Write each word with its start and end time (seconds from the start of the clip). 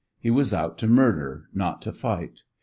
He 0.17 0.31
was 0.31 0.51
out 0.51 0.79
to 0.79 0.87
murder, 0.87 1.47
not 1.53 1.79
to 1.83 1.91
fight. 1.91 2.41